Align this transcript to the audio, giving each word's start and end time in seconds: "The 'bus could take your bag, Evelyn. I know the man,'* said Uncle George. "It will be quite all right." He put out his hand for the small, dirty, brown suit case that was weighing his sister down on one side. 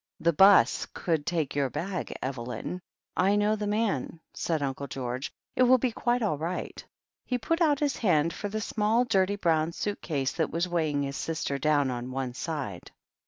"The 0.19 0.33
'bus 0.33 0.87
could 0.95 1.27
take 1.27 1.53
your 1.53 1.69
bag, 1.69 2.11
Evelyn. 2.23 2.81
I 3.15 3.35
know 3.35 3.55
the 3.55 3.67
man,'* 3.67 4.19
said 4.33 4.63
Uncle 4.63 4.87
George. 4.87 5.31
"It 5.55 5.61
will 5.61 5.77
be 5.77 5.91
quite 5.91 6.23
all 6.23 6.39
right." 6.39 6.83
He 7.23 7.37
put 7.37 7.61
out 7.61 7.79
his 7.81 7.97
hand 7.97 8.33
for 8.33 8.49
the 8.49 8.61
small, 8.61 9.05
dirty, 9.05 9.35
brown 9.35 9.73
suit 9.73 10.01
case 10.01 10.31
that 10.31 10.49
was 10.49 10.67
weighing 10.67 11.03
his 11.03 11.17
sister 11.17 11.59
down 11.59 11.91
on 11.91 12.09
one 12.09 12.33
side. 12.33 12.89